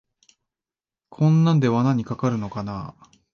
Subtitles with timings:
[1.11, 3.11] こんなんで罠にかかるのかなあ